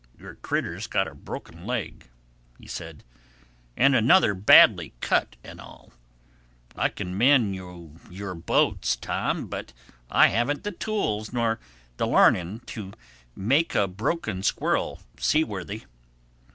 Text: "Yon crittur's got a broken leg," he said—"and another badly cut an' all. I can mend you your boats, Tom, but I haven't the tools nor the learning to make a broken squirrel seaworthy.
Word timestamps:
"Yon 0.17 0.35
crittur's 0.41 0.87
got 0.87 1.07
a 1.07 1.13
broken 1.13 1.63
leg," 1.63 2.09
he 2.57 2.65
said—"and 2.65 3.93
another 3.93 4.33
badly 4.33 4.95
cut 4.99 5.35
an' 5.43 5.59
all. 5.59 5.93
I 6.75 6.89
can 6.89 7.15
mend 7.15 7.53
you 7.53 7.99
your 8.09 8.33
boats, 8.33 8.95
Tom, 8.95 9.45
but 9.45 9.73
I 10.09 10.29
haven't 10.29 10.63
the 10.63 10.71
tools 10.71 11.31
nor 11.31 11.59
the 11.97 12.07
learning 12.07 12.61
to 12.73 12.93
make 13.35 13.75
a 13.75 13.87
broken 13.87 14.41
squirrel 14.41 15.03
seaworthy. 15.19 15.83